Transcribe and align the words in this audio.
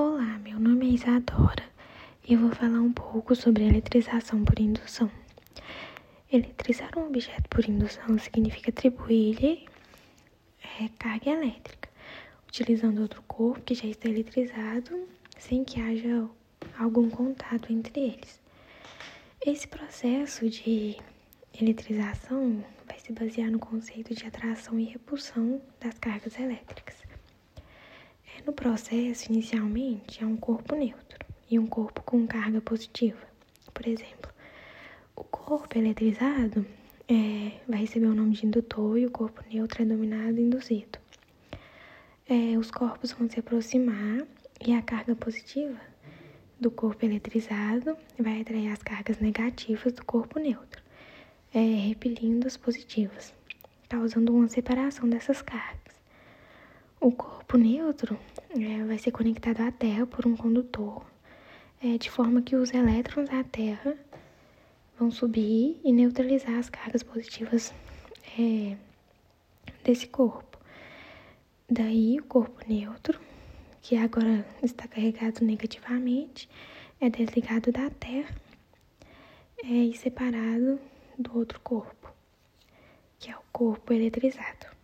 Olá, 0.00 0.38
meu 0.44 0.60
nome 0.60 0.86
é 0.86 0.94
Isadora 0.94 1.64
e 2.24 2.34
eu 2.34 2.38
vou 2.38 2.52
falar 2.52 2.80
um 2.80 2.92
pouco 2.92 3.34
sobre 3.34 3.64
eletrização 3.64 4.44
por 4.44 4.56
indução. 4.60 5.10
Eletrizar 6.30 6.96
um 6.96 7.08
objeto 7.08 7.48
por 7.48 7.68
indução 7.68 8.16
significa 8.16 8.70
atribuir-lhe 8.70 9.66
é, 10.62 10.88
carga 11.00 11.30
elétrica, 11.30 11.88
utilizando 12.46 13.02
outro 13.02 13.20
corpo 13.22 13.60
que 13.62 13.74
já 13.74 13.88
está 13.88 14.08
eletrizado 14.08 15.08
sem 15.36 15.64
que 15.64 15.80
haja 15.80 16.28
algum 16.78 17.10
contato 17.10 17.72
entre 17.72 18.00
eles. 18.00 18.40
Esse 19.44 19.66
processo 19.66 20.48
de 20.48 20.96
eletrização 21.60 22.64
vai 22.86 23.00
se 23.00 23.12
basear 23.12 23.50
no 23.50 23.58
conceito 23.58 24.14
de 24.14 24.24
atração 24.24 24.78
e 24.78 24.84
repulsão 24.84 25.60
das 25.80 25.98
cargas 25.98 26.38
elétricas. 26.38 27.07
No 28.46 28.52
processo, 28.52 29.30
inicialmente, 29.30 30.22
há 30.22 30.26
um 30.26 30.36
corpo 30.36 30.74
neutro 30.74 31.18
e 31.50 31.58
um 31.58 31.66
corpo 31.66 32.02
com 32.02 32.26
carga 32.26 32.60
positiva. 32.60 33.18
Por 33.74 33.86
exemplo, 33.86 34.30
o 35.14 35.24
corpo 35.24 35.76
eletrizado 35.76 36.64
é, 37.08 37.52
vai 37.68 37.80
receber 37.80 38.06
o 38.06 38.14
nome 38.14 38.34
de 38.34 38.46
indutor 38.46 38.98
e 38.98 39.06
o 39.06 39.10
corpo 39.10 39.42
neutro 39.52 39.82
é 39.82 39.84
denominado 39.84 40.40
induzido. 40.40 40.98
É, 42.28 42.56
os 42.58 42.70
corpos 42.70 43.12
vão 43.12 43.28
se 43.28 43.40
aproximar 43.40 44.26
e 44.64 44.72
a 44.72 44.82
carga 44.82 45.14
positiva 45.14 45.80
do 46.60 46.70
corpo 46.70 47.04
eletrizado 47.04 47.96
vai 48.18 48.40
atrair 48.40 48.70
as 48.72 48.82
cargas 48.82 49.18
negativas 49.18 49.92
do 49.92 50.04
corpo 50.04 50.38
neutro, 50.38 50.82
é, 51.54 51.58
repelindo 51.58 52.46
as 52.46 52.56
positivas, 52.56 53.32
causando 53.88 54.34
uma 54.34 54.48
separação 54.48 55.08
dessas 55.08 55.40
cargas. 55.40 55.97
O 57.00 57.12
corpo 57.12 57.56
neutro 57.56 58.18
é, 58.50 58.84
vai 58.84 58.98
ser 58.98 59.12
conectado 59.12 59.60
à 59.60 59.70
Terra 59.70 60.04
por 60.04 60.26
um 60.26 60.36
condutor, 60.36 61.06
é, 61.80 61.96
de 61.96 62.10
forma 62.10 62.42
que 62.42 62.56
os 62.56 62.72
elétrons 62.72 63.28
da 63.28 63.44
Terra 63.44 63.96
vão 64.98 65.08
subir 65.08 65.80
e 65.84 65.92
neutralizar 65.92 66.58
as 66.58 66.68
cargas 66.68 67.04
positivas 67.04 67.72
é, 68.36 68.76
desse 69.84 70.08
corpo. 70.08 70.58
Daí, 71.70 72.18
o 72.18 72.24
corpo 72.24 72.60
neutro, 72.66 73.20
que 73.80 73.96
agora 73.96 74.44
está 74.60 74.88
carregado 74.88 75.44
negativamente, 75.44 76.48
é 77.00 77.08
desligado 77.08 77.70
da 77.70 77.90
Terra 77.90 78.34
é, 79.62 79.68
e 79.68 79.96
separado 79.96 80.80
do 81.16 81.38
outro 81.38 81.60
corpo, 81.60 82.12
que 83.20 83.30
é 83.30 83.36
o 83.36 83.42
corpo 83.52 83.92
eletrizado. 83.92 84.77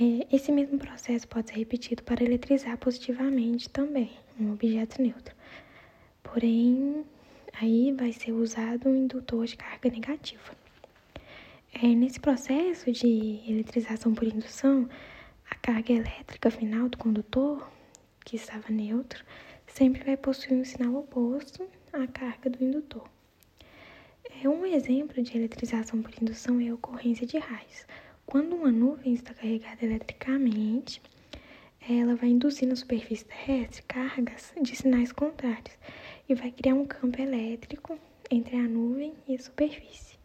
É, 0.00 0.34
esse 0.34 0.50
mesmo 0.50 0.78
processo 0.78 1.28
pode 1.28 1.50
ser 1.50 1.56
repetido 1.58 2.02
para 2.02 2.24
eletrizar 2.24 2.78
positivamente 2.78 3.68
também 3.68 4.10
um 4.40 4.50
objeto 4.50 5.02
neutro. 5.02 5.34
Porém, 6.22 7.04
aí 7.60 7.92
vai 7.92 8.10
ser 8.10 8.32
usado 8.32 8.88
um 8.88 8.96
indutor 8.96 9.44
de 9.44 9.58
carga 9.58 9.90
negativa. 9.90 10.56
É, 11.74 11.86
nesse 11.86 12.18
processo 12.18 12.90
de 12.90 13.42
eletrização 13.46 14.14
por 14.14 14.26
indução, 14.26 14.88
a 15.50 15.54
carga 15.56 15.92
elétrica 15.92 16.50
final 16.50 16.88
do 16.88 16.96
condutor, 16.96 17.70
que 18.24 18.36
estava 18.36 18.70
neutro, 18.70 19.22
sempre 19.66 20.02
vai 20.02 20.16
possuir 20.16 20.54
um 20.58 20.64
sinal 20.64 20.94
oposto 20.94 21.68
à 21.92 22.06
carga 22.06 22.48
do 22.48 22.64
indutor. 22.64 23.06
É, 24.42 24.48
um 24.48 24.64
exemplo 24.64 25.22
de 25.22 25.36
eletrização 25.36 26.00
por 26.00 26.10
indução 26.22 26.58
é 26.58 26.70
a 26.70 26.74
ocorrência 26.74 27.26
de 27.26 27.36
raios. 27.36 27.84
Quando 28.30 28.54
uma 28.54 28.70
nuvem 28.70 29.14
está 29.14 29.34
carregada 29.34 29.84
eletricamente, 29.84 31.02
ela 31.80 32.14
vai 32.14 32.28
induzir 32.28 32.68
na 32.68 32.76
superfície 32.76 33.24
terrestre 33.24 33.82
cargas 33.82 34.54
de 34.62 34.76
sinais 34.76 35.10
contrários 35.10 35.76
e 36.28 36.34
vai 36.36 36.52
criar 36.52 36.76
um 36.76 36.86
campo 36.86 37.20
elétrico 37.20 37.98
entre 38.30 38.54
a 38.54 38.62
nuvem 38.62 39.14
e 39.26 39.34
a 39.34 39.38
superfície. 39.40 40.16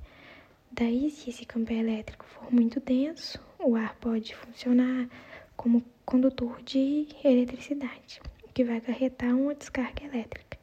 Daí, 0.72 1.10
se 1.10 1.32
esse 1.32 1.48
campo 1.48 1.74
elétrico 1.74 2.28
for 2.28 2.54
muito 2.54 2.80
denso, 2.80 3.40
o 3.58 3.76
ar 3.76 3.96
pode 3.96 4.36
funcionar 4.36 5.10
como 5.58 5.84
condutor 6.06 6.62
de 6.62 7.08
eletricidade, 7.24 8.22
que 8.54 8.64
vai 8.64 8.78
acarretar 8.78 9.36
uma 9.36 9.56
descarga 9.56 10.04
elétrica. 10.04 10.60